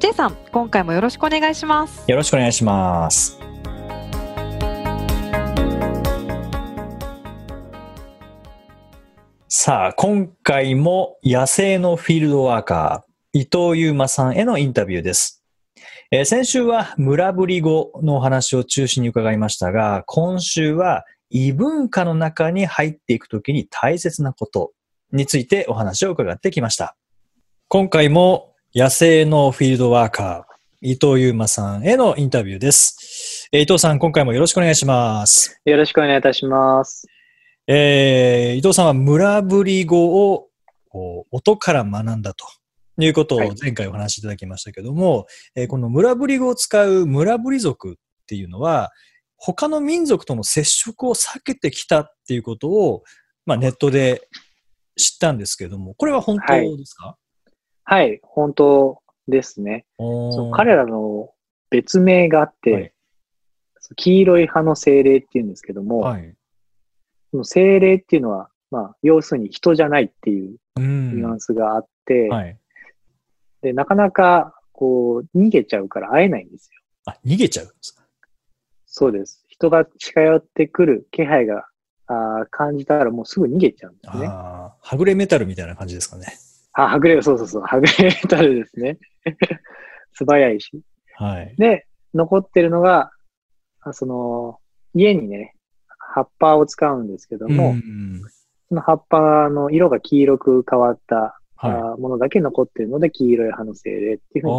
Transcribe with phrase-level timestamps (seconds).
[0.00, 2.10] J さん、今回もよろしくお願いします。
[2.10, 3.38] よろしくお願いします。
[9.46, 15.44] さあ今回も野生のフィールドワーカー伊藤優馬さんへのインタビューです、
[16.10, 24.72] えー先週は村ぶり語のお話を中心に伺いましたが今週は異文化の中に入っていくときに大切なこと
[25.12, 26.96] についてお話を伺ってきました。
[27.68, 33.48] 今回も野生のフィールドワーカー伊藤優馬さんへのインタビューです。
[33.50, 35.60] えー伊藤さん、今回もよろしくお願いします。
[35.64, 37.04] よろしくお願いいたします。
[37.66, 40.46] えー伊藤さんは村ぶり語を
[41.32, 42.46] 音から学んだと
[43.00, 45.26] いうことをはい前回お話しいただきましたけども、
[45.56, 47.94] えーこの村ぶり語を使う村ぶり族っ
[48.28, 48.92] ていうのは、
[49.36, 53.02] 他の民族との接触を避けてきたっていうことを、
[53.46, 54.28] まあ、ネットで
[54.96, 57.19] 知ったんですけども、これは本当ですか、はい、
[58.22, 59.84] 本当ですね。
[59.98, 61.30] そう彼らの
[61.70, 62.92] 別名があって、はい
[63.96, 66.32] 黄色い葉の精霊っていうんですけども、はい。
[67.32, 72.56] その精霊っていうのは、まあ、要するに人じゃないっていううんニュアンスがあって、はい。
[73.62, 76.80] で、なかなか、こう、逃げちゃうから会えないんですよ。
[77.06, 78.04] あ、逃げちゃうんですか？
[78.86, 79.44] そうです。
[79.48, 81.66] 人が近寄ってくる気配が
[82.06, 84.26] あー感じたらもうすぐ逃げちゃうんですね。
[84.28, 86.26] はぐれメタルみたいな感じですかね。
[86.84, 88.98] あ、はぐれ、そうそうそう、はぐれメタルですね。
[90.14, 90.80] 素早いし。
[91.14, 91.54] はい。
[91.56, 93.10] で、残ってるのが、
[93.80, 94.58] あその、
[94.94, 95.54] 家にね、
[95.98, 98.20] 葉っぱを使うんですけども、ん
[98.68, 101.72] その葉っぱの色が黄色く変わった、はい。
[101.72, 104.54] あものだけ残ってるので、黄色い葉の精霊っていうふうあ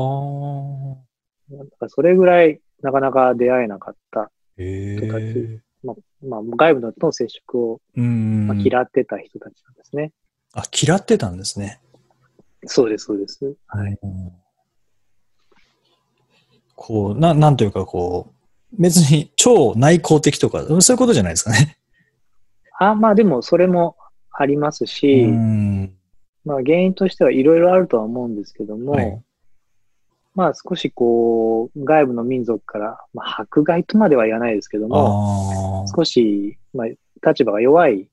[1.53, 1.53] あ。
[1.53, 5.61] に、だからそれぐらいなかなか出会えなかった、へ人たえち。
[5.83, 8.47] まあ、外部との接触を、うん。
[8.47, 10.11] まあ、嫌ってた人たちなんですね。
[10.53, 11.81] あ、嫌ってたんですね。
[12.65, 13.55] そうです、そうです。
[13.67, 13.97] はい。
[16.75, 21.77] こう、な、なんというかこう、別に超内向的とか、そういうことじゃないですかね。
[22.79, 23.95] あ、まあでもそれも
[24.31, 25.93] ありますし、うん。
[26.45, 29.21] まあ原因としてはいろいろあるとは思うんですけども、はい。
[30.33, 35.85] まあ少しこう、外部の民族から、まあ迫害とまでは言わないですけども。
[35.95, 36.87] 少し、まあ
[37.27, 38.07] 立場が弱い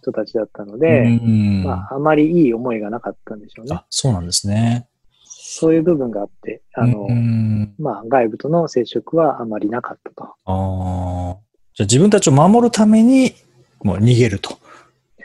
[0.00, 1.62] 人たちだったので、うん。
[1.64, 3.74] まああまりいい思いがなかったんでしょうね。
[3.74, 4.88] あ、そうなんですね。
[5.24, 7.74] そういう部分があって、あの、うん。
[7.78, 10.24] まあ外部との接触はあまりなかったと。
[10.24, 11.36] ああ。
[11.74, 13.34] じゃあ自分たちを守るために、
[13.82, 14.58] もう逃げると。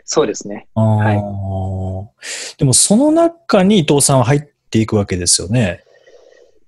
[0.05, 0.67] そうですね。
[0.75, 5.83] はいでもその中に伊藤さんは入っていくわけですよね。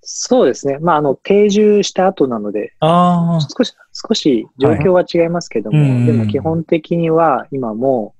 [0.01, 0.77] そうですね。
[0.79, 8.15] まああの、定住した後なので、ああ、少し、少し状況は違いますけども、はいうんでも基本的には今も、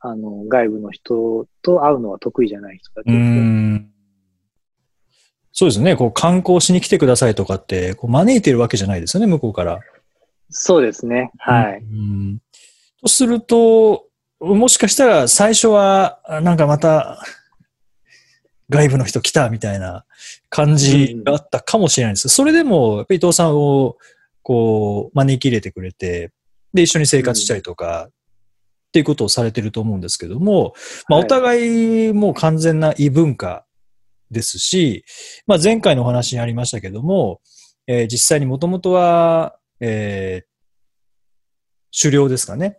[0.00, 3.40] あの、外部の人と会うのは得意じゃない人たちうですね。
[3.40, 3.90] ん。
[5.52, 5.96] そうですね。
[5.96, 9.80] こう観光しに来てくださいとかって、こう招いてるわけじゃないですよね、向こうから。
[10.50, 11.32] そうですね。
[11.38, 11.82] はい。
[11.82, 12.38] うん。
[13.02, 14.04] とすると、
[14.38, 17.22] もしかしたら最初は、あなんかまた、
[18.70, 20.04] 外部の人来たみたいな
[20.48, 22.28] 感じがあったかもしれないです。
[22.28, 23.96] それでも、やっぱり伊藤さんを、
[24.42, 26.32] こう、招き入れてくれて、
[26.74, 30.74] で、一緒に生活したりとか、っていうことをされてると思うんですけども、
[31.08, 33.66] まあ、おはい互いもう完全な異文化
[34.30, 35.04] ですし、
[35.46, 37.40] まあ、前回のお話にありましたけども、
[37.86, 40.56] えー実際にもともとは、えー
[41.98, 42.78] 狩猟ですかね。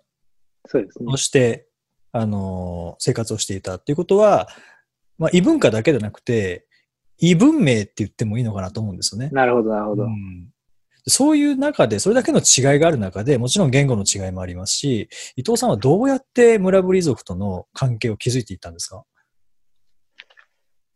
[0.68, 1.18] そうですねを。
[1.18, 1.68] して、
[2.12, 4.48] あのー生活をしていたっていうことは、
[5.18, 6.66] まあ、異文化だけじゃなくて、
[7.20, 9.30] 異文明って言ってもいいのかなと思うんですよね。
[9.32, 10.04] なるほど、なるほど。
[10.04, 10.50] うん
[11.10, 19.06] そういう中で、それだけの違いがある中で、もちろん言語の違いもありますし、伊藤さんはどうやって村ぶり族との関係を築いていったんですか？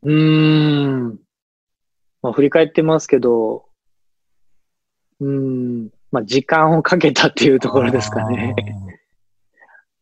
[0.04, 1.20] うーん。
[2.22, 3.70] まあ、振り返ってますけど、
[5.22, 5.30] うー
[5.86, 5.90] ん。
[6.12, 8.54] まあ、時間をかけたっていうところですかね。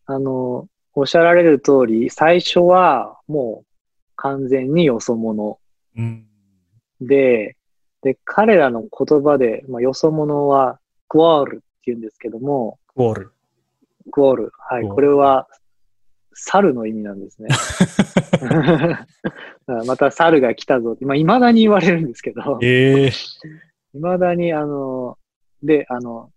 [0.07, 3.67] あ の、おっしゃられる通り、最初はもう
[4.21, 5.59] 完全によそ者。
[5.97, 6.25] うん
[7.01, 7.55] で、
[8.01, 13.31] で、彼らの言葉で、まあ、よそ者はクォールって言うんですけども、ウォール。
[14.11, 14.51] クォール。
[14.57, 14.83] はい。
[14.83, 15.47] これは、
[16.33, 17.49] 猿の意味なんですね。
[19.87, 23.11] また猿が来たぞって、まあ、未だに言われるんですけど、ええ
[23.93, 25.17] 未だに、あの、
[25.63, 26.31] で、あの、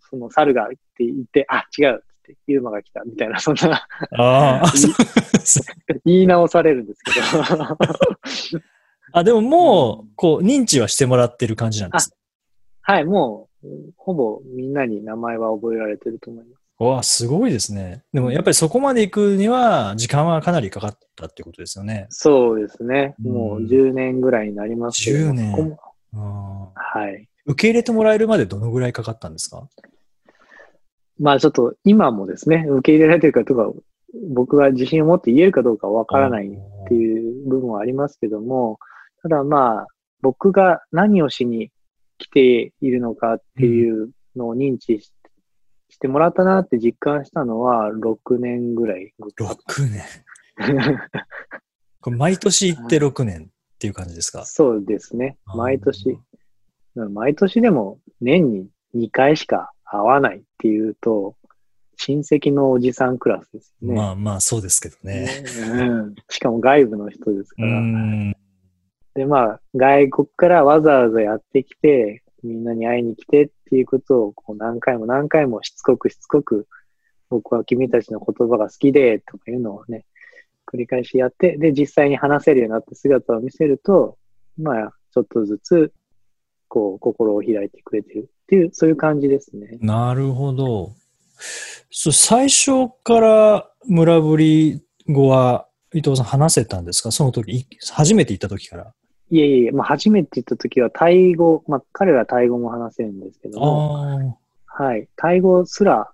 [0.00, 3.86] その猿がって言って、あ、違うって、ユーマが来たみたいな、そんな
[6.04, 8.56] 言い直されるんですけど、
[9.12, 12.16] あ、でももう、こう、認知はしてもらってる感じなんです。
[12.80, 16.62] はい、もう、ほぼみんなに名前は覚えられてると思います。
[16.78, 18.02] わあ、すごいですね。
[18.12, 22.06] でもやっぱりそこまで行くには、時間はかなりかかったってことですよね。
[22.08, 23.14] そうですね。
[23.24, 25.30] うんもう10年ぐらいになりますけど。
[25.30, 25.76] 10年
[26.12, 27.28] はい。
[27.46, 29.68] 受け入れてもらえるまでどのぐらいかかったんですか？
[31.22, 33.70] まあちょっと今もですね、受け入れられてるかとか、
[34.34, 36.50] 僕が自信を持って言えるかどうかわからないっ
[36.88, 38.78] ていう部分はありますけども、
[39.22, 39.86] ただまあ、
[40.20, 41.70] 僕が何をしに
[42.18, 45.12] 来ているのかっていうのを認知し
[45.90, 49.12] してもらったなって実感したのは6年ぐらい。
[49.38, 50.02] 6年。
[52.00, 54.44] これ毎年行って6年っていう感じですか？
[54.46, 55.36] そうですね。
[55.54, 56.18] 毎年。
[56.94, 61.36] 毎年でも年に2回しか会わないっていうと、
[61.96, 63.94] 親戚のおじさんクラスですよね。
[63.94, 65.28] まあまあ、そうですけどね。
[65.70, 67.80] うん、しかも外部の人ですうから。
[67.80, 68.32] ん。
[69.14, 76.66] で、まあ、外国からわざわざやってきて、みんなに会いに来てっていうことをこう何回も何回もしつこくしつこく、
[77.28, 80.04] 僕は君たちの言葉が好きで、とかいうのをね、
[80.66, 84.18] 繰り返しやって、で、実際に話せるようになった姿を見せると、
[84.58, 85.92] まあ、ちょっとずつ、
[86.72, 89.76] こう、心を開いてくれてるっていう、そういう感じですね。
[89.82, 90.92] なるほど。
[91.90, 97.10] そう最初から村ぶり語は伊藤さん話せたんですか？
[97.10, 98.94] その時、い初めて行った時から。
[99.30, 104.38] いえいえ、まあ、初めて行った時はタイ語、まあ、彼らタイ語も話せるんですけども。
[104.64, 105.08] はい。
[105.16, 106.10] タイ語すら、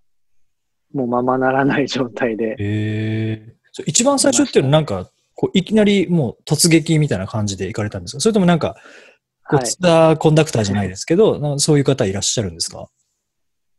[0.93, 3.55] もうままならない状態で、
[3.87, 8.21] 一番最初っていうのはなんか、こういきなりもう突撃みたいな感じで行かれたんですか？
[8.21, 8.77] それともなんか、
[9.57, 9.67] はい。
[9.67, 12.89] ツアーコンダクターじゃないですけど、そういう方いらっしゃるんですか？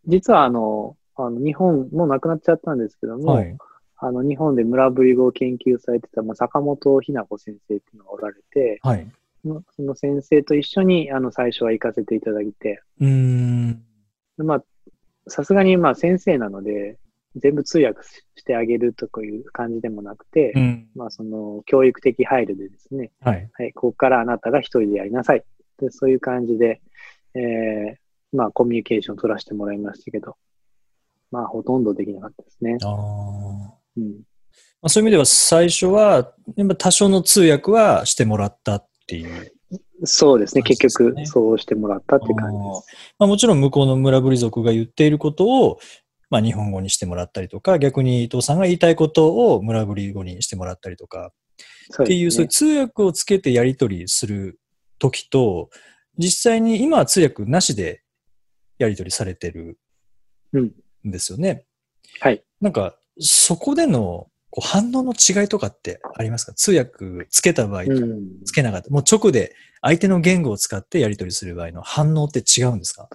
[0.08, 3.58] 実はあの、あの日本、もう亡くなっちゃったんですけども、はい。
[3.98, 9.06] あの、日本で村ぶり語を研究されてた、まあ、坂本ひな子先生っていうのがおられて、はい。
[9.44, 13.84] その先生と一緒に、あの、最初は行かせていただいて、うーん。
[14.38, 14.64] でまあ、
[15.28, 16.98] さすがに、まあ、先生なので、
[17.36, 20.88] 全部通訳してあげるとかいう感じでもなくて、うん。
[20.96, 23.50] まあ、その、教育的配慮でですね、はい。
[23.52, 25.44] はい、ここからあなたが一人でやりなさい。
[25.80, 26.82] で、そういう感じで、
[27.36, 30.36] えー、まあ、コミュニケーションを取らせてもらいましたけど、
[31.32, 32.78] まあ、ほとんどできなかったですね。
[32.84, 33.74] ああ。
[33.98, 34.24] うん。
[34.82, 39.54] まあ、そういう意味では最初は、やっぱ多少の通訳はしてもらったっていう。
[40.06, 40.62] そうですね。
[40.62, 40.64] す
[40.98, 43.14] かね局、そうしてもらったっていう感じです。
[43.20, 45.80] まあ、もちろん向こうの村ぶり族が言っていることを、
[46.30, 51.32] まあ、日本語にしてもらったりとか、逆に伊藤さんが言いたいことを村ぶり語にしてもらったりとか、
[51.92, 54.60] そっていう、そういう通訳をつけてやり取りする
[55.00, 55.70] 時と、
[56.18, 58.04] 実際に今は通訳なしで
[58.78, 59.80] やり取りされてる
[60.54, 60.74] うん。
[61.08, 61.66] んですよね。
[62.20, 62.44] はい。
[62.62, 66.54] なんか、そこでのこう反応の違いとかってありますか？
[66.54, 68.44] 通訳つけた場合とうん。
[68.46, 68.90] つけなかった。
[68.90, 73.08] もう直で相手の言語を使ってやり取りする場合の反応って違うんですか？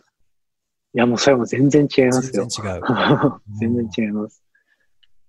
[0.95, 2.47] いや、もうそれも全然違いますよ。
[2.47, 2.83] 全然違う。
[3.61, 4.43] 全然違います。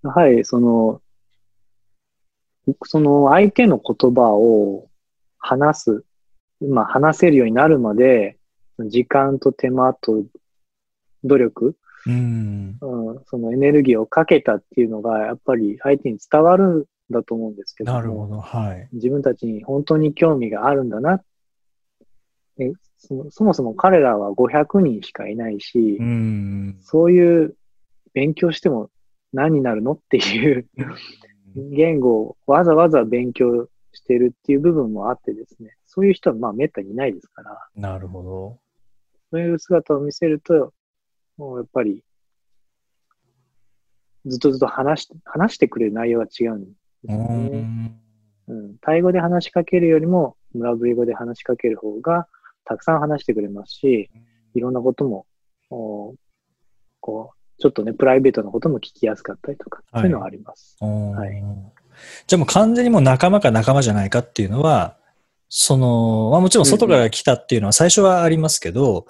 [0.04, 1.02] はい、その、
[2.84, 4.88] その相手の言葉を
[5.38, 6.04] 話す、
[6.60, 8.38] まあ話せるようになるまで、
[8.78, 10.24] 時間と手間と
[11.24, 12.78] 努力、うん。
[12.80, 18.40] うん、そのエネルギーをかけたっていうのが、やっぱり相手に伝わるんだと思うんですけどもなるほど。
[18.40, 18.88] はい。
[18.92, 21.22] 自分たちに本当に興味があるんだな。
[22.58, 26.78] えそのそもそも彼らは500人しかいないし、うん。
[26.80, 27.56] そういう
[28.14, 28.90] 勉強しても
[29.32, 30.66] 何になるのっていう
[31.54, 38.58] 言語をわざわざ勉強してるっていう部分もあってですね、そういう人はまあ滅多にいないですから、なるほど。
[39.32, 40.74] そういう姿を見せると、
[41.38, 42.04] もうやっぱり、
[44.26, 46.76] ずっとずっと話して、話してくれる内容は違うんです
[47.08, 47.60] うよね。
[47.60, 48.00] ん。
[48.48, 52.28] うん、タイ語で話しかけるよりも、村ぶり語で話しかける方が、
[52.64, 54.10] たくさん話してくれますし、
[54.54, 55.26] いろんなことも、
[55.70, 56.14] お
[57.00, 60.76] こう、ちょっとね、プライベートなことも聞きやすかったりとか、はいそういうのはあります。
[60.82, 61.42] はい
[62.26, 64.98] じゃあもう完全にもう仲間か仲間じゃないかっていうのは、
[65.48, 69.06] その、まあもちろん外から来たっていうのは最初はありますけど、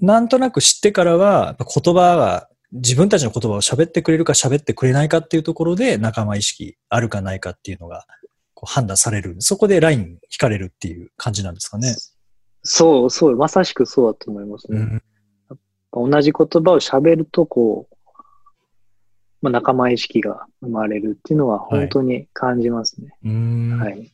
[0.00, 8.06] なんとなく知ってからは、言葉が、自分たちの言葉を喋ってくれるか喋ってくれないかっていうところで仲間意識あるかないかっていうのが
[8.54, 9.36] こう判断される。
[9.38, 11.94] そこでライン引かれるっていう感じなんですかね。
[12.62, 15.00] そう、そう、まさしくそうだと思いますね。
[15.94, 16.10] うん。
[16.10, 17.96] 同じ言葉を喋ると、こう、
[19.40, 23.14] まあ、仲間意識が生まれるっていうのは本当に感じますね。
[23.24, 24.12] うーんはい。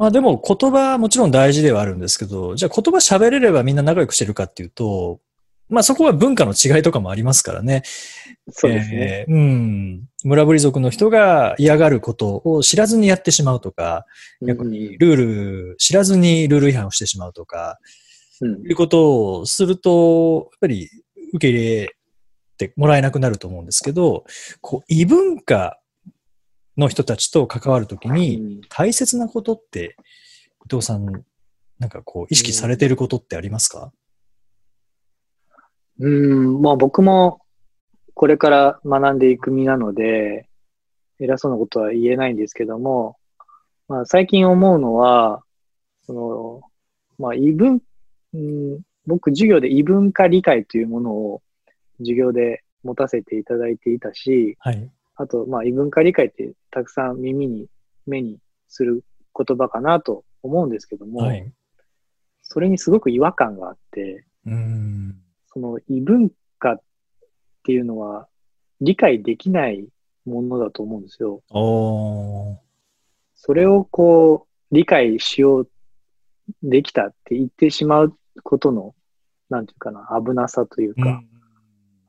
[0.00, 5.20] まあでも言葉もちろん大事ではあるんですけど、じゃあ言葉喋れればみんな仲良くしてるかっていうと、
[5.68, 7.82] まあそこは文化の違いとかもありますからね。
[8.50, 9.26] そうですね。
[9.28, 10.04] えーうん。
[10.24, 14.06] 村ぶり族の人が嫌がることを知らずにやってしまうとか、
[14.40, 15.16] 逆にルー
[15.72, 17.78] ル知らずにルール違反をしてしまうとか、
[18.40, 20.88] うん、いうことをすると、やっぱり
[21.34, 21.94] 受け入れ
[22.56, 24.24] てもらえなくなると思うんですけど、
[24.62, 25.78] こう異文化
[26.80, 29.96] の人たちと関わるときに、うん大切なことって、
[30.66, 31.06] 伊藤さん、
[31.78, 33.92] なんかこう、意識されていることってありますか、
[35.98, 37.40] うん、まあ僕も
[38.14, 40.48] これから学んでいく身なので、
[41.18, 43.16] 偉そうなことは言えないんですけども、
[43.88, 45.42] まあ最近思うのは、
[46.06, 46.60] その、
[47.18, 47.82] まあ異文、
[48.34, 51.42] うん、僕授業で異文化理解というものを
[51.98, 54.90] 授業で持たせていただいていたし、はい。
[55.20, 57.66] あと、まあ異文化理解ってたくさん耳に、
[58.06, 59.04] 目にする
[59.36, 61.52] 言葉かなと思うんですけども、はい。
[62.42, 65.16] それにすごく違和感があって、うーん。
[65.52, 66.80] その異文化っ
[67.64, 68.28] ていうのは
[68.80, 69.86] 理解できない
[70.24, 71.42] ものだと思うんですよ。
[73.34, 75.70] それをこう理解しよう
[76.62, 78.94] できたって言ってしまうことの、
[79.50, 81.22] なんていうかな、危なさというか、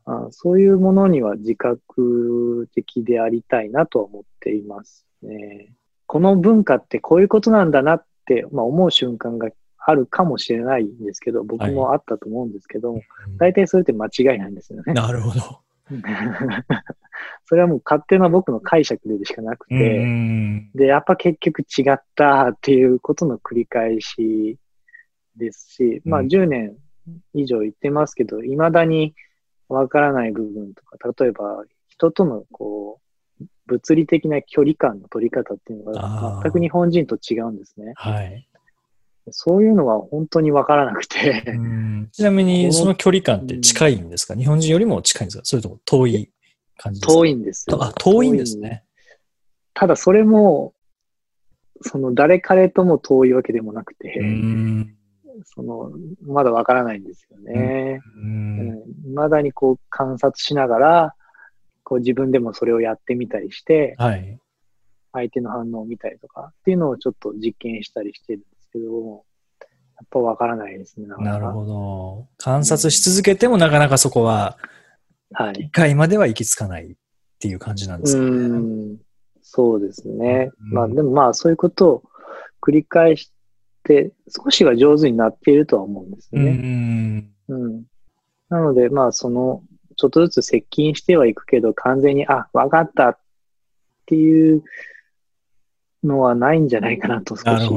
[0.05, 5.74] あそういうものには自覚的でありたいなとは思っていますね。
[6.08, 13.01] この文化ってこういうことなんだなって、まあ、思う瞬間があるかもしれないんですけど、僕もあったと思うんですけど、うん
[13.38, 14.93] 大体それって間違いなんですよね。
[14.93, 15.62] なるほど。
[17.46, 20.72] それはもう勝手な僕の解釈でしかなくうて、ん。
[20.74, 24.58] で、やっぱ結局違ったっていうことの繰り返し
[25.36, 26.75] ですし、まあうん10年
[27.34, 29.15] 以上言ってますけど、未だに
[29.72, 33.00] わからない部分とか、例えば人とのこ
[33.42, 37.94] う、物理的な距離感の取り方っていうのが全く日本人と違うんですね。
[37.96, 38.48] はい。
[39.30, 42.10] そういうのは本当にわからなくて、うん。
[42.12, 44.36] ちなみに、その距離感って近いんですか？
[44.36, 45.44] 日本人よりも近いんですか？
[45.46, 46.32] それとも遠い
[46.75, 47.13] 感じですか？
[47.13, 48.84] 遠いんですあ、遠いんですね。
[49.74, 50.74] ただそれも、
[51.82, 54.98] その誰彼とも遠いわけでもなくて、うん。
[55.46, 58.02] その、まだわからないんですよね。
[58.16, 58.84] ううんん。
[59.04, 61.16] 未だにこう観察しながら、
[61.84, 64.40] こう自分でもそれをやってみたりして、はい。
[65.14, 69.26] 相手の反応を見たりとかっていうのをちょっと実験したりしてるんですけど、
[69.98, 71.08] やっぱわからないですね。
[71.08, 72.28] かかなるほど。
[72.38, 74.58] 観察し続けてもなかなかそこは
[75.34, 75.70] はい理。
[75.72, 76.96] 解までは行き着かないっ
[77.40, 78.34] ていう感じなんですかうね。
[78.94, 78.98] ん。
[79.42, 80.52] そうですね。
[80.62, 82.04] うんまあでもまあそういうことを
[82.62, 83.34] 繰り返して、
[84.28, 86.52] 少しは上手になっているとは思うんですね。
[86.52, 87.32] ん。
[87.48, 87.84] うん。
[88.50, 89.64] なので、まあ、その、
[89.98, 93.20] ちょっとずつ接近してはいくけど、完全に、あ、わかったっ
[94.06, 94.64] ていう
[96.04, 97.70] のはないんじゃないかなと少し。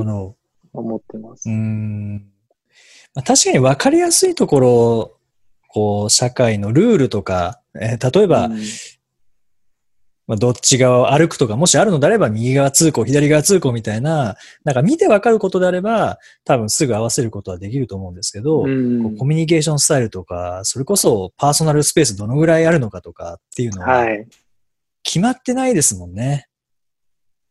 [0.73, 1.49] 思ってます。
[1.49, 2.17] うん。
[3.15, 5.17] まあ、確かに分かりやすいところ、
[5.69, 8.59] こう、社会のルールとか、えー例えば、うん
[10.27, 24.27] まあ、どっち側を歩くとか、もしあるのであれば、右側通行、左側通行みたいな、なんか見てわかることであれば、多分すぐ合わせることはできると思うんですけど、コミュニケーションスタイルとか、それこそパーソナルスペースどのぐらいあるのかとかっていうのは、はい。
[25.03, 26.49] 決まってないですもんね。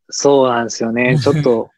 [0.09, 1.17] そうなんですよね。
[1.21, 1.69] ちょっと、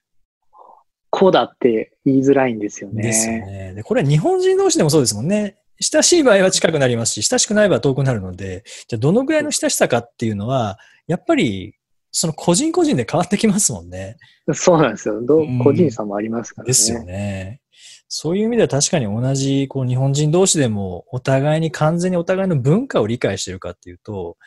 [1.09, 3.03] こうだって言いづらいんですよね。
[3.03, 3.73] ですよね。
[3.75, 5.57] で、これは日本人同士でもそうですもんね。
[5.81, 10.77] 親しい場合は近くなりますし、親しくない場合は遠くなるので、じゃあどのぐらいの親しさかっていうのは、
[11.07, 11.75] やっぱり、
[12.11, 14.17] その個人個人で変わってきますもんね。
[14.53, 15.21] そうなんですよ。
[15.21, 16.67] どうん個人差もありますからね。
[16.69, 17.59] ですよね。
[18.07, 24.37] そういう意味では確かに同じこう日本人同士でもお互いに完全にお互いの文化を理解しているかっていうと、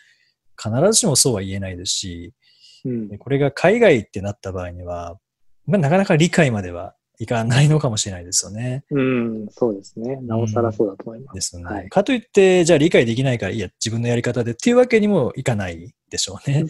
[0.56, 2.32] 必ずしもそうは言えないですし、
[2.86, 5.18] うんでこれが海外ってなった場合には、
[5.66, 8.84] まあ、なかなか理解まではいかないのかもしれないですよね。
[8.90, 10.16] うん、そうですね。
[10.22, 11.34] なおさらそうだと思います。
[11.34, 11.66] ですよね。
[11.66, 16.66] はいかといって、じゃあ理解できないから、いや、自分のやり方でっていうわけにもいかないでしょうね。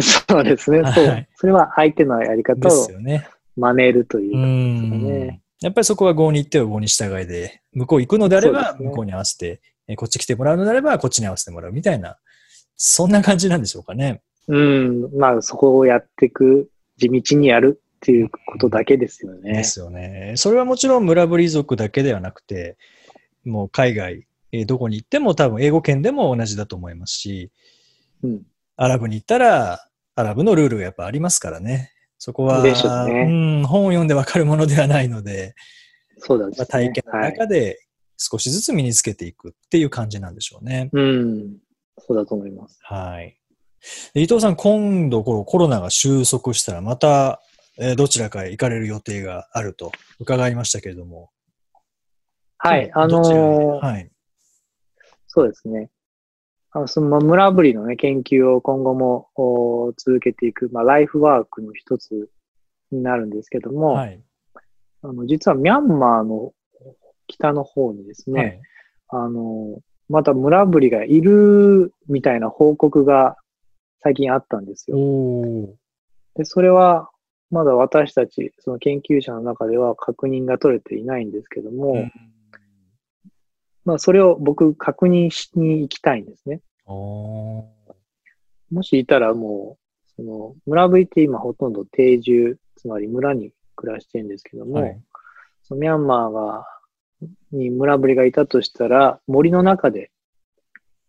[0.00, 0.80] そうですね。
[0.94, 1.28] そうはい。
[1.36, 3.20] それは相手のやり方でを。
[3.56, 5.02] 真似るといううかん。
[5.04, 12.16] ねやっぱりそこは合に行っては合に従いで、向こう行くのであれば向こうに合わせて、えこっち来てもらうのであればこっちに合わせてもらうみたいな、
[12.76, 14.22] そんな感じなんでしょうかね。
[14.48, 19.52] うん、まあそこをやっていく、地道にやるっていうことだけですよね。
[19.52, 20.32] ですよね。
[20.36, 22.78] それはもちろん村ぶり族だけではなくて、
[23.44, 27.52] もう海外、えーどこに行っても多分英語圏でも同じだと思いますし、
[28.24, 28.42] うん、
[28.76, 31.92] アラブに行ったら、アラブのルールがやっぱありますからね。
[32.18, 35.54] そこは、うねん、本を読んでわかるものではないので、
[36.18, 37.80] そうだ、ねまあ、体験のはい中で
[38.18, 40.90] 少しずつ身につけていくっていう感じなんでしょうね。
[40.92, 41.56] うん、
[41.98, 42.78] そうだと思います。
[42.82, 43.38] はい。
[44.12, 47.40] で伊藤さん、今度このコロナが収束したら、また、
[47.82, 51.30] えーどちらかへ行かれる予定があると伺いましたけれども。
[52.58, 54.10] はい、あのーはい。
[55.26, 55.90] そうですね。
[56.72, 62.28] あのそのまあ村ぶりのね、研究を今後もお続けていく、まあ、ライフワークの一つ
[62.90, 64.20] になるんですけども、はい。
[65.02, 66.52] あの実はミャンマーの
[67.28, 68.40] 北の方にですね、
[69.08, 69.22] はい。
[69.24, 73.36] あの、また村ぶりがいるみたいな報告が
[74.02, 74.98] 最近あったんですよ。
[76.34, 77.08] で、それは
[77.50, 82.12] まだ私たち、その研究者の中では確認が取れていないんですけども、うん
[83.84, 86.60] まあそれを僕確認しに行きたいんですね。
[86.86, 95.00] もしいたらもう、その村ぶりって今ほとんど定住、つまり村に暮らしてるんですけども、はい。
[95.62, 96.66] そのミャンマーが、
[97.52, 100.10] に村ぶりがいたとしたら、森の中で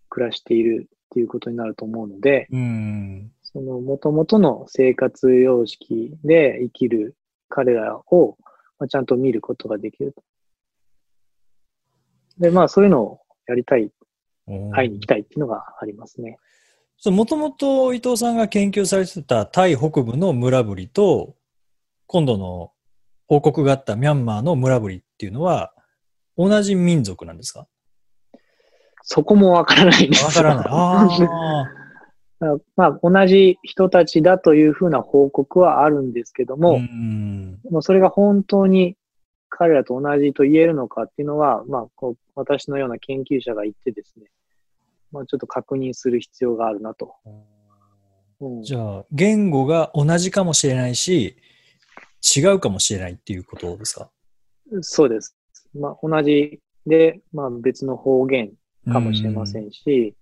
[0.10, 3.32] 暮らしているっていうことになると思うので、うん。
[3.54, 7.18] その元々の生活様式で生きる
[7.50, 8.38] 彼らを、
[8.80, 10.24] まあ、ちゃんと見ることができると。
[12.38, 13.92] で、まあそういうのをやりたい、
[14.74, 16.38] 会いに行きたいっていうのがありますね。
[17.06, 21.36] もともと伊藤さんが研究されてたタイ北部の村ぶりと、
[22.08, 22.72] 今度の
[23.28, 25.74] 報告があったミャンマーの村ぶりっていうのは、
[26.38, 27.68] 同じ民族なんですか？
[29.04, 30.66] そこもわからないんですよわからない。
[30.70, 31.81] ああ。
[32.76, 36.82] まあ、同じ人たちだというふうな報告はあるんですけども、
[37.82, 38.98] それが本当に
[39.50, 44.26] 彼らと同じと言えるのかっていうのは、まあ、こう私のような研究者が言ってですね、
[45.12, 47.14] まあ、ちょっと確認する必要があるなと。
[47.26, 51.36] うんじゃあ、言語が同じかもしれないし、
[52.36, 54.10] 違うかもしれないっていうことですか？
[54.82, 55.38] そうです。
[55.76, 58.52] まあ、同じで、まあ、別の方言
[58.92, 60.16] かもしれませんし、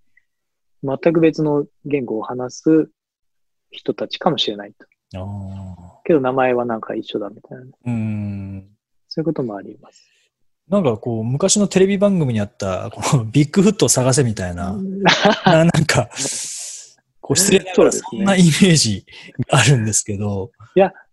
[0.84, 2.90] 全く別の言語を話す
[3.72, 4.86] 人たちかもしれないと。
[5.20, 6.02] ああ。
[6.04, 8.68] けど名前はなんか一緒だみたいな、うん。
[9.08, 10.10] そういうこともあります。
[10.70, 14.78] なんかこう、昔のテレビ番組にあった、 このビッグフットを探せみたいな、
[15.46, 16.10] ななんか、
[17.22, 19.06] こう失礼ながらそんなイメージ
[19.52, 20.52] があるんですけど、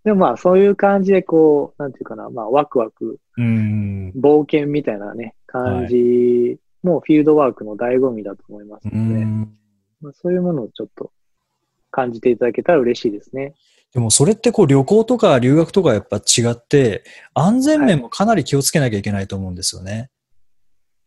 [0.07, 4.12] でもまあ、そういう感じでこう、なんていうかな、まあ、ワクワク、うん。
[4.17, 9.49] 冒険みたいなね、感じもフィールドワークの醍醐味だと思いますうので、ん
[10.01, 11.11] まあ、そういうものをちょっと
[11.91, 13.55] 感じていただけたら嬉しいですね。
[13.93, 17.05] でもそれってこう旅行とか留学とかやっぱ違って、
[17.35, 20.11] 安全面もかなり気をつけなきゃいけないと思うんですよね。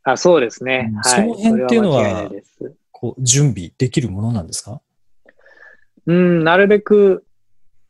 [0.04, 0.90] あ、そうですね。
[0.90, 1.04] うんはい。
[1.04, 2.32] その辺っていうのは。
[2.92, 4.82] こう準備できるものなんですか？
[6.06, 7.24] うん、なるべく、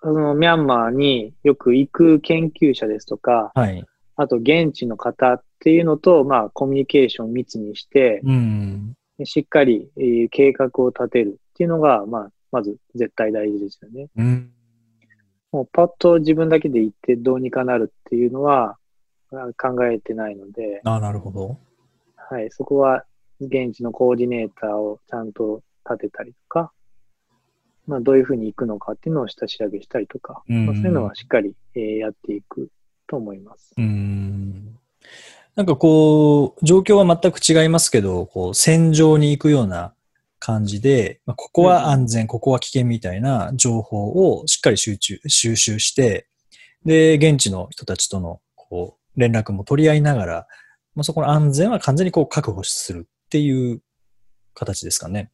[0.01, 3.83] あの、ミャンマーによく行く研究者ですとか、はい。
[4.17, 8.95] あと現地の方っていうのと、まあ、コミュニケーションを密にして、うん。
[9.25, 14.09] しっかり、えー計画を立てるっていうのが、まあ、まず絶対大事ですよね。
[14.15, 14.51] うん。
[15.51, 18.77] もうパッと自分だけで行ってどうにかなるっていうのは
[19.31, 21.57] あ考えてないので、あなるほど。
[22.15, 23.05] はい、そこは
[23.41, 26.71] 現地のコーディネーターをちゃんと立てたりとか、
[27.87, 32.69] まあ、どういうふうに行くのかっていうのを下調べしたりとか、うんまあ、そういうのはしっかり、えーやっていく
[33.07, 33.73] と思います。
[33.77, 34.77] うん。
[35.59, 39.93] なんかこう、状況は全く違いますけど、こう、戦場に行くような
[40.39, 46.29] 感じで、まあ、ここは安全、ここは危険みたいな情報をしっかり集中、収集して、
[46.85, 50.47] で、現地の人たちとの、こう、連絡も取り合いながら、
[50.95, 53.81] まあ、そこの安全は完全にこう確保するっていう
[54.53, 55.29] 形ですかね。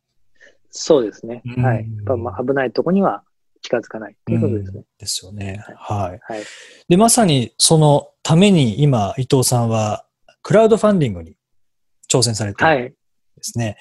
[0.72, 1.44] そうですね。
[1.56, 1.78] うんはい。
[1.78, 3.24] やっぱまあ危ないとこには
[3.62, 4.84] 近づかないということですね。
[4.98, 5.64] ですよね。
[5.78, 6.20] はい。
[6.34, 6.44] はい。
[6.90, 10.05] で、まさにそのために今、伊藤さんは
[10.46, 11.36] クラウドファンディングに
[12.08, 12.90] 挑戦されているんはい。
[12.92, 12.96] で
[13.42, 13.78] すね。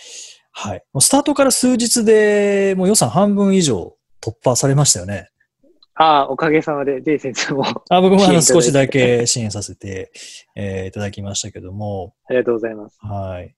[0.50, 0.82] はい。
[0.94, 5.28] もうスタートから数日でもう予算半分以上突破されましたよね。
[5.94, 10.10] ああ、おかげさまで、ジェイ先生もあ僕もあの少しだけ支援させて、
[10.56, 12.96] えーいただきましたけども、ありがとうございます。
[13.02, 13.54] はい。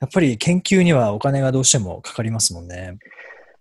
[0.00, 2.96] やっぱり研究にはお金がどうしてもかかりますもんね。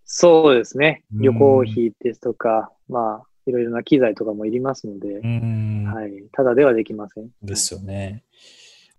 [0.06, 1.04] そうですね。
[1.14, 5.84] うん旅行費ですとか、まあ、いろいろな機材とかもいりますのでう、ん。
[5.94, 6.12] はい。
[6.32, 7.30] ただではできません。
[7.44, 8.24] ですよね。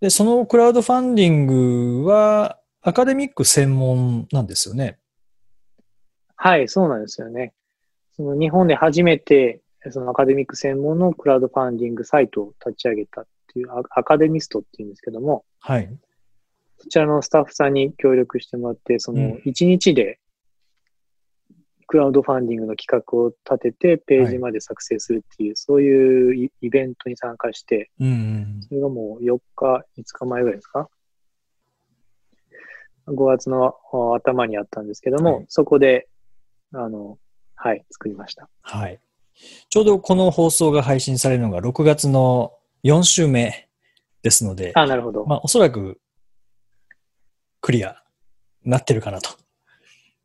[0.01, 4.99] で、そのクラウドファンディングはアカデミック専門なんですよね。
[6.37, 7.53] はい、そうなんですよね。
[8.17, 9.61] その日本で初めて、
[9.91, 15.89] そのアカデミック専門のクラウドファンディングサイトを立ち上げたっていう、アアカデミストっていうんですけども、はい。
[16.79, 20.19] そちらのスタッフさんに協力してもらって、そうんの1日で
[21.91, 28.61] クラウドファンディングの企画を立てて、ページまで作成するっていう、そういうイイベントに参加して、うん。
[28.63, 30.89] それがもう4日、5日前ぐらいですか
[33.09, 36.09] ？5月のあ頭にあったんですけども、はいそこで、
[36.73, 37.19] あの、
[37.57, 38.49] はい、作りました。
[38.63, 39.01] はい。
[39.69, 42.53] ちょうどこの放送が配信されるのが6月の
[42.85, 43.69] 4週目
[44.23, 45.27] ですので、あ、なるほど。
[45.27, 46.01] まあ、おそらく
[47.61, 48.01] クリア
[48.65, 49.31] なってるかなと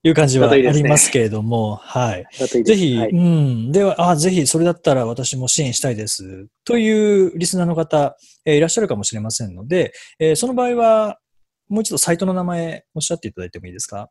[0.08, 2.28] いう感じはありますけれども、はい。
[2.64, 3.72] ぜひ、はいうん。
[3.72, 6.48] では、あ、ぜひ、それだったら私も支援したいです。
[6.64, 8.16] というリスナーの方、
[8.46, 11.20] えーいらっしゃるかもしれませんので、えーその場合は、
[11.70, 14.10] もう一度サイトの名前おっしゃっていただいてもいいですか？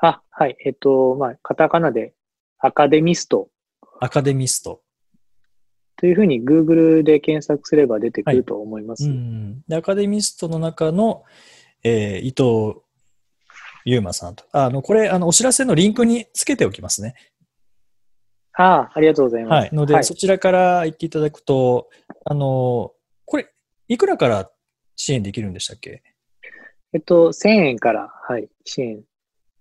[0.00, 0.56] あ、はい。
[0.64, 2.14] えっと、まあ、カタカナで
[2.60, 3.48] アカデミスト
[4.00, 4.82] アカデミスト。
[5.96, 9.08] というふうに Google で検索すれば出てくると思います。
[9.08, 9.62] うん。
[9.66, 11.24] で、アカデミストの中の、
[11.82, 12.80] えー伊藤
[13.86, 14.44] 優馬さんと。
[14.52, 17.14] ああの、これ、あの、お知らせのリンクにつけておきますね。
[18.52, 19.52] ああ、ありがとうございます。
[19.64, 19.74] はい。
[19.74, 21.88] ので、そちらから行っていただくと、
[22.24, 22.92] あの、
[23.24, 23.48] これ、
[23.88, 24.50] いくらから
[24.96, 26.02] 支援できるんでしたっけ？
[26.92, 29.02] えっと、1000円から、はい、支援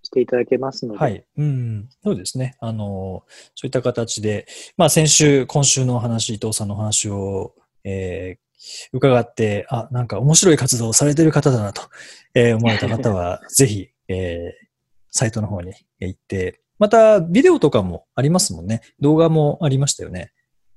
[0.01, 1.23] していただけますので、はい。
[1.38, 1.89] うん。
[2.03, 2.55] そうですね。
[2.59, 8.45] あの、そういった形で、まあ先週、今週のお話、伊藤さんのお話を、えー
[8.93, 11.83] 伺って、あ、なんか面白い活動をされてる方だなと、
[12.33, 14.65] えー思われた方は、 ぜひ、えー
[15.17, 18.81] サイトの方に行って、また、ビデオとかもありますもんね。
[18.99, 20.33] 動画もありましたよね。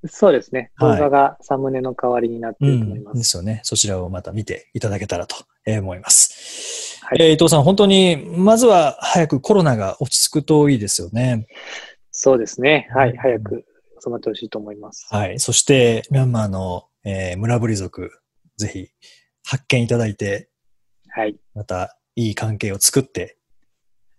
[0.07, 0.71] そうですね。
[0.79, 3.11] 動はい画がサムネの代わりになっていると思いま。
[3.11, 3.61] うんですすよね。
[3.65, 5.35] そちらをまた見ていただけたらと
[5.67, 7.01] えー思います。
[7.05, 11.49] はいえー伊藤さん、本当に、まずは早くコロナが落ち着くといいですよね。
[12.13, 12.87] そうですね。
[12.95, 13.65] はうんい、早く
[14.05, 15.09] 収まってほしいと思います。
[15.11, 15.41] はい。
[15.41, 18.13] そして、ミャンマーの、えー村ぶり族、
[18.57, 18.89] ぜひ
[19.45, 20.49] 発見いただいて、
[21.09, 21.37] はい。
[21.55, 23.37] またいい関係を作って、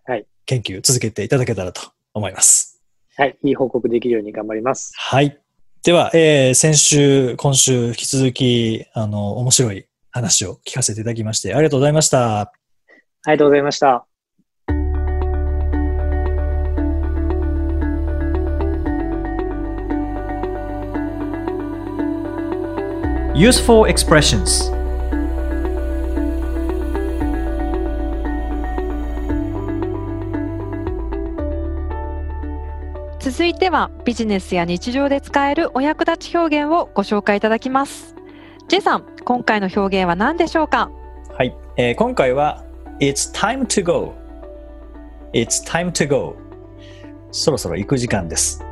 [0.05, 0.25] はい。
[0.45, 1.81] 研究続けていただけたらと
[2.13, 2.81] 思います。
[3.17, 3.37] はい。
[3.43, 4.93] いい報告できるように頑張ります。
[4.95, 5.37] はい。
[5.83, 12.39] では、えー先週、今週、引き続き、あの、面白い話を聞かせていただきまして、ありがとうございました。
[12.39, 12.51] あ
[13.27, 14.05] りがとうございました。
[23.35, 24.78] Useful expressions
[33.31, 38.15] 続いてはビジネスや日常で使えるお役立ち表現をご紹介いただきます。
[38.69, 40.89] J さん、今回の表現は何でしょうか？
[41.37, 42.63] はい、えー今回は
[42.99, 44.15] It's time to go.
[45.31, 46.37] It's time to go.
[47.31, 48.65] そろそろ行く時間です。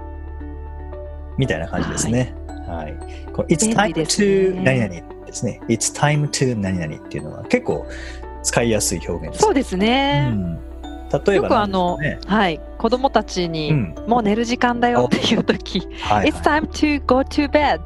[1.38, 2.34] みたいな感じですね。
[2.68, 2.98] はい、
[3.34, 4.64] この It's time to ね。
[4.64, 5.62] 何々ですね。
[5.68, 7.86] It's time to 何々っていうのは結構
[8.42, 10.32] 使いやすい表現ですそうですね。
[10.34, 10.60] うん、
[11.12, 13.96] 例えよばくあの、はい、子供たちに、うん。
[14.08, 17.80] もう寝る時間だよっていう時、はい、It's time to go to bed.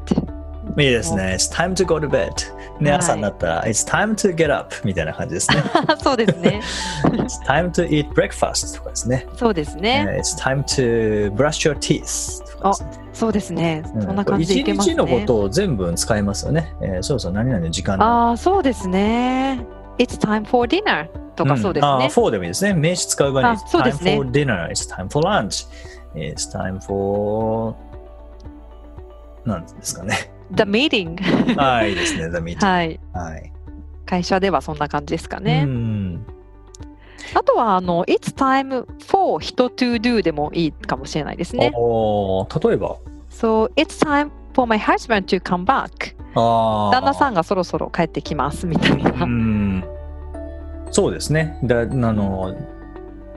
[0.78, 1.36] いいですね。
[1.38, 2.30] It's time to go to bed.
[2.80, 5.64] ね、はい朝になったら It's time to get up みたいな感じですね。
[6.02, 6.62] そうですね。
[7.04, 9.28] It's time to eat breakfast とかですね。
[9.36, 10.06] そうですね。
[10.10, 13.02] えー It's time to brush your teeth とかですね。
[13.14, 13.84] そうですね。
[13.96, 14.02] うん。
[14.02, 14.94] そんな感じでいけますね。
[14.94, 16.74] 一日のことを全部使いますよね。
[16.82, 19.64] えー、そうそう、何々の時間だああ、そうですね。
[20.02, 21.92] It's time for dinner とかそうですね。
[21.92, 22.74] んあー for でもいいですね。
[22.74, 25.68] 名詞使う場合に、あそうですね It's time for dinner, it's time for lunch,
[26.16, 27.76] it's time for
[29.46, 30.32] なんですかね。
[30.54, 31.18] The meeting
[31.56, 32.30] はい、いいですね。
[32.30, 32.66] The meeting。
[32.66, 33.00] はい。
[33.14, 33.52] はい。
[34.06, 35.64] 会社ではそんな感じですかうね。
[35.64, 36.26] ん。
[37.34, 41.72] あとは、あの、It's time for 人 to do でもいいかもしれないですね。
[41.76, 42.98] おー例えば。
[43.30, 46.16] So, it's time for my husband to come back.
[46.34, 49.26] 旦那さんがそろそろ帰ってきますみたいな。
[50.92, 50.94] うん。
[50.94, 51.58] そうですね。
[51.64, 52.56] だあの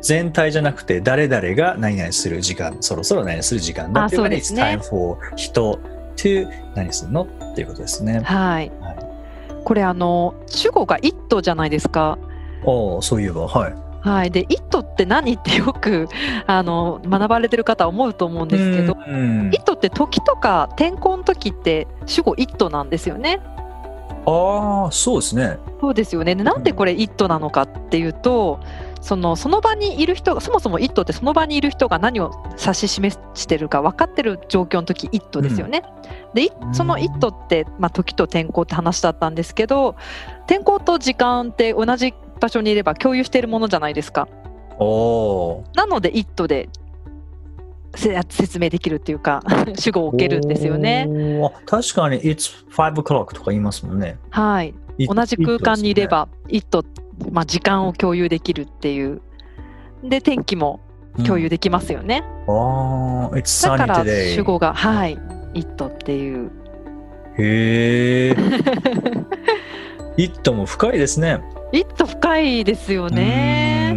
[0.03, 5.81] 全体じゃなくて誰々が何々する時間、そろそろ何々する時間だあっていうのに、ね It's time for 人
[6.17, 7.23] to 何するの？
[7.53, 8.21] っていうことですね。
[8.21, 8.97] はいはい。
[9.65, 12.19] これ、あの、主語が it じゃないですか？
[12.67, 13.75] おお、そういえば、はい。
[14.03, 14.31] はい。
[14.31, 16.07] で、it って何ってよく、
[16.47, 23.41] あの、学ばれてる方は思うと思うんですけど、うん、it って時とか天候の時って主語 it なんですよね。
[24.27, 25.59] ああ、そうですね。
[25.81, 26.35] そうですよね。
[26.35, 28.61] でなんでこれ it なのかっていうと、
[29.05, 35.83] そのその場にいる人がそもそも it ってその場にいる人が何を指し示してるか分かってる状況の時 it ですよね。
[36.33, 39.95] でいその it って、まあ、時と天候って話だったんですけど
[40.47, 44.27] 天候と時間って同じ場所にいれば共有しているものじゃないですか。
[45.75, 46.84] なので it でせ
[47.97, 49.43] 説明できるっていうか
[49.79, 51.09] 主語を置けるんですよね。
[51.67, 54.19] 確かに、It's five o'clock とか言いますもんね。
[54.31, 56.85] はい、It- 同じ空間にいれ it ば「it」
[57.31, 59.21] まあ、時間を共有できるっていう
[60.03, 60.81] で天気も
[61.25, 65.17] 共有できますよね、うんああ、It's だから.主語が「はい」
[65.55, 66.51] 「it」っていう
[67.39, 68.37] へえ。
[70.17, 71.41] It も深いですね。
[71.73, 73.93] 一途深いですよね。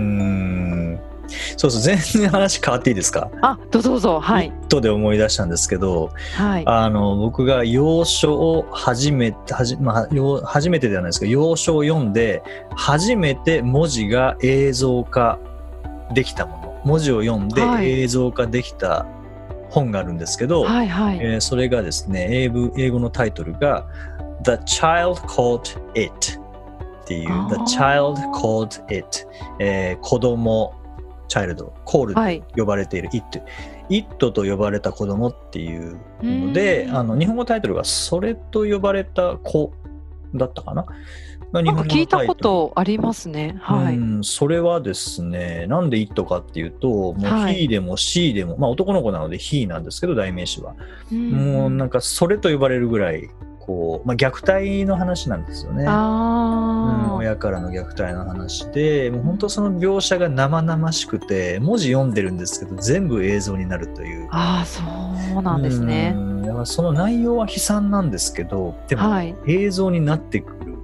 [1.28, 3.30] んそうそう、全然話変わっていいですか？
[3.42, 4.20] あ、どうぞどうぞ。
[4.20, 4.48] はい。
[4.48, 6.63] イットで思い出したんですけど、はい。
[6.66, 12.42] あの、僕が洋書を初めて、はじまあ、よ初めてではないですけど、洋書を読んで、
[12.76, 15.40] 初めて文字が映像化
[16.13, 16.82] できたもの。
[16.86, 19.06] 文字を読んではい映像化できた
[19.70, 21.18] 本があるんですけど、はいはい。
[21.20, 23.86] えーそれがですね英語、英語のタイトルが
[24.44, 26.40] The Child Called It
[27.04, 29.28] っていう The Child Called It、
[29.60, 30.74] えー子供、
[31.28, 32.44] チャイルド、コールはい。
[32.56, 33.42] 呼ばれている It。
[33.90, 39.74] It と呼ばれた子供っていうので、うんあの日本語タイトルがそれと呼ばれた子
[40.36, 40.86] だったかな？
[41.54, 43.56] なんか聞いたことありますね。
[43.62, 43.96] はい。
[43.96, 50.76] うん、それはですね、なんで It かっていうと、もうはい He でも She でも、まあ男の子なので He なんですけど、代名詞は。
[51.10, 53.30] うんもうなんかそれと呼ばれるぐらい、
[53.67, 55.84] こう、まあ虐待の話なんですよね。
[55.84, 57.15] うん。
[57.15, 64.30] 親からの虐待の話で、もう本当その描写が生々しくて、文字読んでるんですけど、全部映像になるという。
[64.32, 64.82] ああ、そ
[65.38, 66.19] うなんですねう。
[66.19, 69.36] んだからその内容は悲惨なんですけど、でもはい。
[69.47, 70.77] 映像になってくる。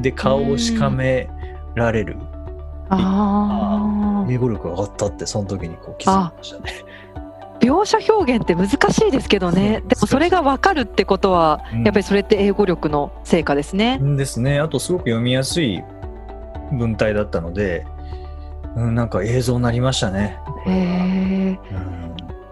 [0.00, 1.28] で、顔をしかめ
[1.74, 2.16] られる。
[2.88, 4.32] ああ。
[4.32, 6.72] 英語力が上がったって、その時にこう気づきましたね。
[7.60, 9.82] 描写表現って難しいですけどね。
[9.86, 13.98] でもそれが分かるってことは、うんやっぱりそれって英語力の成果ですね。
[14.16, 14.60] ですね。
[14.60, 15.82] あとすごく読みやすい
[16.72, 17.86] 文体だったので、
[18.76, 20.38] うん、なんか映像になりましたね。
[20.66, 21.58] へえ。
[21.72, 21.90] うん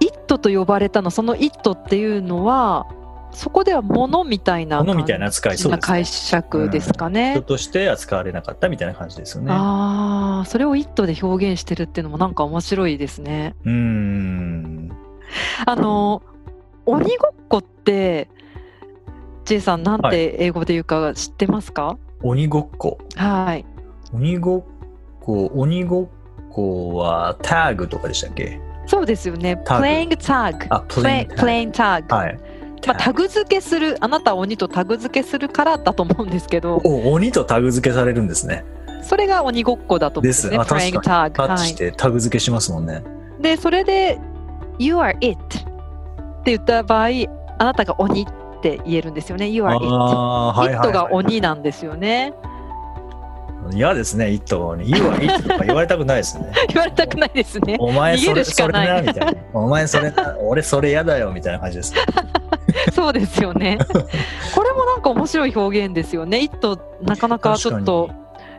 [0.01, 2.87] イットと呼ばれたの、そのイットっていうのは、
[3.33, 6.05] そこでは物みたいな物みたいな扱い、そうです、な解ね。
[6.07, 7.33] 釈ですかね。
[7.33, 9.53] 人として扱われなかったみたいな感じですよね。
[9.53, 13.55] ああ、それをイットで表現してるっていうのもなんか面白いですね。
[13.65, 14.88] うーん。
[15.67, 16.23] あの、
[16.87, 18.29] 鬼ごっこって、
[19.45, 21.97] J さんなんはて英語で言うか知ってますか？
[22.23, 22.99] 鬼ごっこ。
[23.17, 23.65] はい。
[24.13, 24.65] 鬼ごっ
[25.21, 26.07] こ、鬼ごっ
[26.51, 28.61] こはタグとかでしたっけ？
[28.87, 29.61] そうですよね。
[29.67, 32.15] playing プレイン play- playing tag。
[32.15, 32.39] はい。
[32.87, 38.65] まあ、タグ付けする、あなたは鬼とタグ付けするからだと思うんですけど、お鬼とタグ付けされるんですね。
[39.03, 40.57] それが鬼ごっこだと思うんですね。
[40.57, 41.33] ですあ確 playing タ tag。
[41.33, 41.75] ッチしはい。
[41.75, 43.03] てタグ付けしますもんね。
[43.41, 44.19] で、それで、
[44.79, 45.39] You are it っ
[46.45, 47.09] て言った場合、
[47.59, 49.49] あなたが鬼って言えるんですよね。
[49.49, 49.85] You are it。
[49.85, 51.13] はいはい、it がはい。
[51.15, 52.33] 鬼なんですよね。
[53.73, 54.89] 嫌ですね、イットが鬼。
[54.89, 56.53] You are it とか言われたくないですね。
[56.69, 57.77] 言われたくないですね。
[57.79, 59.35] お前それそれなみたいな。
[59.53, 61.95] お前それな、俺それ嫌だよみたいな感じです。
[62.93, 63.79] そうですよね。
[64.55, 66.43] これもなんか面白い表現ですよね。
[66.43, 68.11] it なかなかちょっと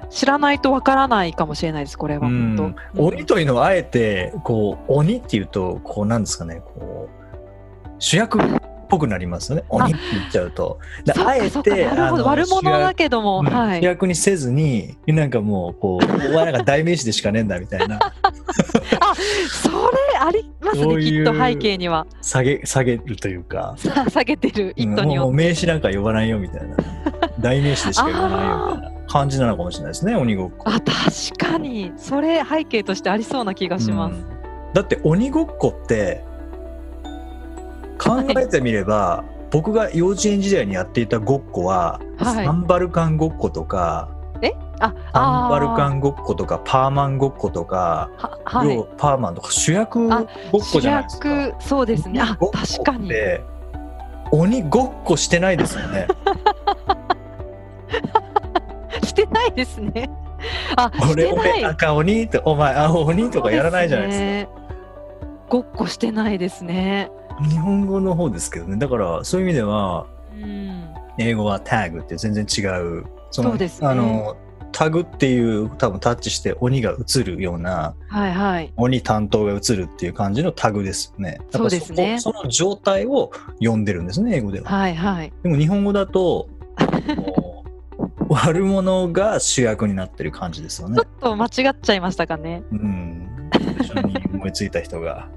[0.10, 1.98] 知らないとわからないかもしれないです。
[1.98, 3.04] これはうん本当。
[3.04, 9.64] 鬼というのはあえてこう鬼っていうとこうなんですかねこう主役っぽくなりますよね。
[9.70, 10.80] 鬼って言っちゃうと。
[11.26, 13.84] あえて悪者だけども、はい。
[13.84, 18.00] 役にせずになんかもうこうお前なんか代名詞でしかねえんだみたいな。
[18.02, 18.12] あ、
[19.48, 19.76] それ
[20.20, 21.04] ありますね。
[21.04, 22.06] きっと背景には。
[22.22, 26.76] 下げ下げるというか、さ下げてるうん it にもうよっ名詞なんか呼ばないよみたいな。
[27.40, 30.70] 代名詞でしか呼ばないよみたいな感じなのかもしれないですね鬼ごっこ。
[30.72, 30.76] て。
[30.76, 31.92] あ、確かに。
[31.98, 34.16] それ背景としてありそうな気がします。
[34.16, 34.74] うん。
[34.74, 36.24] だって鬼ごっこって
[38.00, 44.10] 考えてみれば、僕が幼稚園時代にやっていたごっこは、はいサンバルカンごっことか
[44.80, 48.84] あ、サンバルカンンごっことかパーマンごっことか、ははい要。
[48.98, 51.30] パーマンとか主役ごっこ主じゃないですか。
[51.30, 52.22] 役そうですね。
[52.22, 53.12] あ、確かに
[54.32, 56.08] 鬼ごっこしてないですよね。
[59.04, 60.10] してないですね。
[60.78, 64.26] あ、俺してない俺赤鬼ってお前青鬼とかやらないじゃないですか。
[64.26, 64.50] ね
[65.50, 67.12] ごっこしてないですね。
[67.42, 68.78] 日本語の方ですけどね。
[68.78, 70.90] だからそういう意味ではうん。
[71.18, 73.06] 英語はタグって全然違う。
[73.32, 74.38] そのねあの
[74.72, 78.74] タグっていう多分タッチして鬼が映るようなはいはい。
[78.78, 81.40] 鬼担当が映るっていう感じのタグですよね。
[81.52, 84.70] そうですねその状態を読んでるんですね、英語では。
[84.70, 85.34] はいはい。
[85.44, 86.48] でも日本語だと
[88.30, 91.02] 悪者が主役になってる感じですよねちょ。
[91.04, 92.64] っと間違っちゃいましたかね。
[92.72, 93.50] うん。
[93.52, 95.28] 最初に思いついた人が。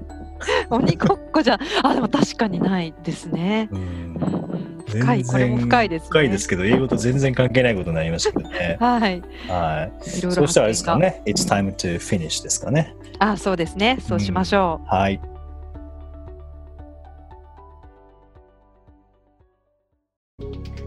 [0.69, 3.69] 鬼ごっこじゃ、あ、でも確かにないですね。
[3.71, 6.07] うんうんうん、深い、これも深いですね。
[6.09, 8.77] 深いですけど、英語と全然関係ないことになりましたけどね。
[8.81, 9.21] はい。
[9.47, 10.09] はい。
[10.09, 11.21] そうしたらあれですかね。
[11.25, 12.95] It's time to finish ですかね。
[13.19, 13.31] が。
[13.31, 13.97] あ、そうですね。
[14.01, 14.87] そうしましょう。
[14.87, 15.19] はい。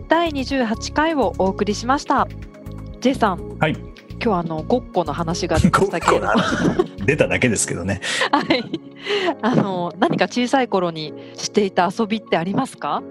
[0.09, 2.29] 第28回をお送りしました。
[3.01, 3.77] J さん、はい。
[4.27, 6.27] 今日あのごっこの話が出ましたけれど
[7.05, 8.01] 出ただけですけどね。
[8.33, 8.65] はい。
[9.41, 13.05] あの何か小さい頃にしていた遊びってありますか？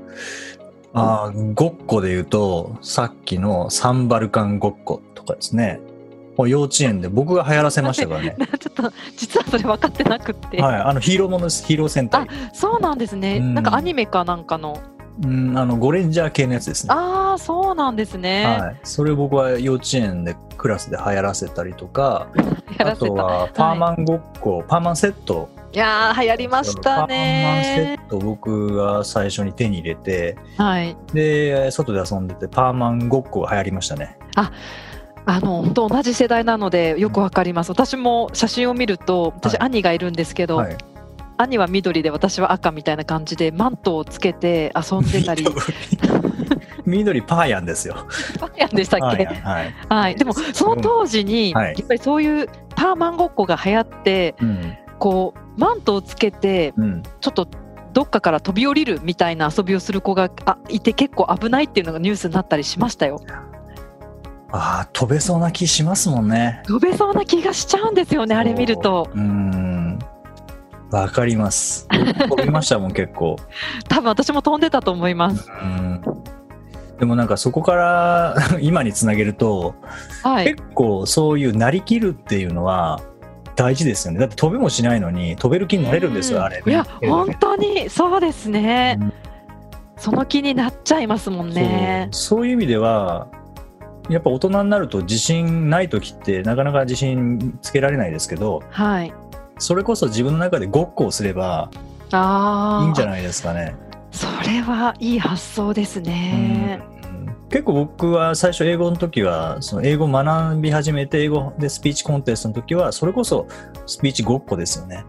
[0.92, 5.80] あーごっこで言うと、さっきのサンバルカンごっことかですね。
[6.38, 8.36] もう幼稚園で僕が流行らせましたからね。
[8.60, 12.28] ちょっと実はそれ分かってなくって、はい、あのヒーローものヒーロー戦隊。
[12.54, 14.82] そうなんですね、うんなんかアニメかなんかの
[15.24, 16.94] うん、あのゴレンジャー系のやつですね。
[16.94, 22.28] ああそうなんですね、はい、それを僕は幼稚園でクラスで流行らせたりとか、
[22.80, 25.50] あとはパーマンごっこ、パーマンセット。
[25.72, 34.18] いやー流行りましたパーマンねセット僕が最初に手に入れて、はいで、外で遊んでてパーマンごっこが流行りましたね。
[34.36, 40.78] あの本当同じ世代なのでよくわかります私も写真を見ると私、はい兄がいるんですけど、はい。
[41.38, 45.46] 兄は緑で私は赤みたいな感じでマントをつけて遊んでたり
[46.86, 47.96] 緑パーヤンですよ。
[48.40, 49.26] パンヤンでしたっけ？
[49.26, 49.74] はい。
[49.90, 54.74] はい、でもその当時に、はいやっぱりそういうパーマンごっこが流行ってうん。
[55.00, 57.04] こうマントをつけてうん。
[57.22, 57.48] ちょっと
[57.94, 63.22] どっかから飛び降りるみたいな遊びをする子があいて結構危ないっていうのがニュースになったりしましたよ
[64.52, 66.62] ああ、飛べそうな気しますもんね。
[66.68, 69.65] 飛べそうな気がしちゃうんですよねあれ見るとうーん。
[70.96, 71.88] わかります。
[71.90, 73.36] 飛びましたもん、結構。
[73.90, 76.02] 多分私も飛んでたと思いますうん。
[77.00, 79.76] でもなんかそこから 今につなげると、
[80.24, 83.02] はい結構そういうなりきるっていうのは
[83.58, 84.20] 大事ですよね。
[84.20, 86.64] だって飛べもしないのに飛べる気になれるんですよ、あれ。
[86.66, 89.14] いや見本当にそうですね、うん
[89.98, 93.28] その気になっちゃいますもんねそうそういう意味では、
[94.10, 99.14] やっぱ大人になると自信ない時ってなかなか自信つけられないですけど、はい
[99.58, 103.76] それこそ自分の中でごっこをすればいいんじゃないですかね。
[104.12, 106.96] それはいい発想ですね、うん
[107.50, 113.48] 結構僕は最初英語の時はその英語を学び始めて英語でスピーチコンテストの時はそれこそ
[113.86, 115.06] スピーチごっこですよね。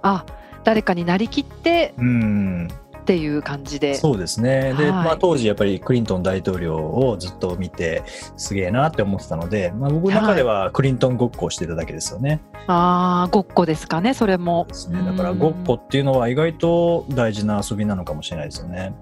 [0.00, 0.24] あ
[0.64, 2.68] 誰かになりきってうん、
[3.08, 4.74] っていう感じでそうですね。
[4.76, 8.02] で、はいまあ、当時やっぱりクリントン大統領をずっと見て
[8.36, 12.42] すげえなって思ってたので、まあ、僕の中ではクリントンごっこをしてただけですよね。
[12.66, 18.92] ああごっこですかねそれもですねだからごっこっていうのは意外と大事な遊びなのかもしれないですよね。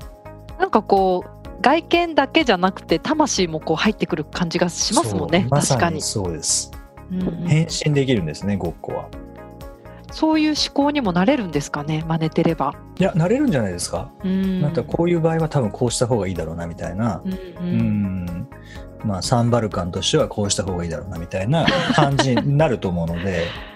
[0.61, 6.71] なんかこう外見だけじゃなくて魂もこう入ってくる感じがしますもんねまさ確かに、そうです。
[7.11, 9.09] うんうん変身できるんですね、ごっこは。
[10.17, 14.11] そういう思考にもなれるんですかね真似てればいや、なれるんじゃないですか。
[14.25, 17.21] うんなんかこういう場合は多分こうした方がいいだろうなみたいな。
[17.61, 18.49] うん。
[19.05, 23.45] まあ、サンバルカンとしてはこうした方がいいだろうなみたいな感じになると思うので、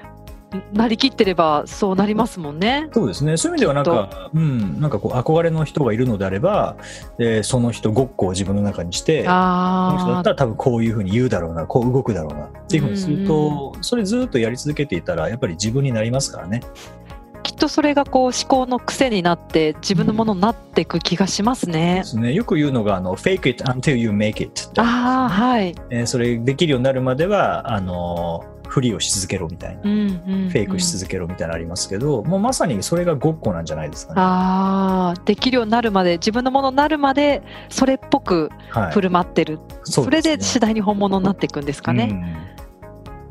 [0.73, 2.89] なりきってればそうなりますもんね。
[2.93, 3.37] そうですね。
[3.37, 6.77] そういう意味ではなんか、うん、なんかこう憧れの人がいるのであれば、
[7.19, 16.61] えーその人ごっこを自分の中にして、この人だあったら多分こういうふうに言うだろうな、こう動くだろうなっていうふうにすると、それずっとやり続けていたら、やっぱり自分になりますからね。
[16.65, 21.97] あきっとそれがこう思考の癖になって自分のものになっていく気がしますね。
[21.97, 22.33] で、すね。
[22.33, 24.81] よく言うのが、あの、fake it until you make it って。
[24.81, 29.83] ああはい、えーそれできるようになるまでは、あのー、ふりをし続けろみたいな。
[29.83, 29.99] うんうん
[30.45, 34.21] うんフェイクし続けろみたいなのありますけど、もうまさにそれがごっこなんじゃないですかね。
[34.21, 42.37] ああできるようになるまで自分のものになるまでそれっぽくはい振る舞ってる、それで次し第に本物になっていくんですかね、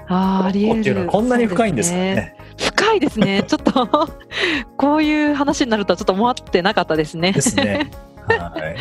[0.08, 2.36] ああありえるっていうのはこんなに深いんですかね。
[2.58, 4.10] 深いですね ちょっと
[4.78, 7.90] こういう話になるとはちょっと思ってなかったですねですね。
[8.28, 8.76] はい。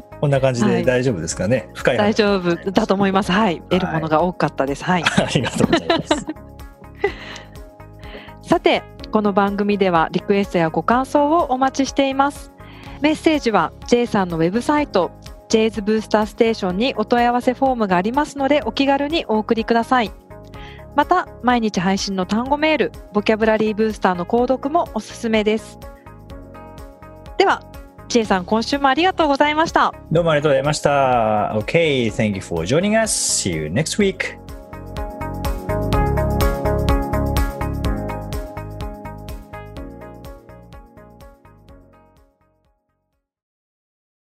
[0.20, 0.76] こんな感じはい。
[0.76, 1.68] で大丈夫ですかね？
[1.74, 2.02] 深い話。
[2.02, 3.32] 大丈夫だと思います。
[3.32, 3.62] はい。
[3.70, 4.84] 得るものが多かったです。
[4.84, 5.04] はい。
[5.16, 6.26] ありがとうございます。
[8.48, 12.52] さてこの番組ではリクエストやご感想をお待ちしています。
[13.00, 15.10] メッセージは J さんのウェブサイト
[15.48, 20.12] J's ブースターステーションにお問い合わせフォームがありますのでお気軽にお送りください。
[20.94, 25.78] また毎日配信の単語メールボキャブラリーブースターの購読もおすすめです。
[27.38, 27.62] では
[28.12, 31.54] J さん今週もありがとうございましたどうもありがとうございました。
[31.54, 33.10] Okay, thank you for joining us.
[33.10, 34.41] See you next week.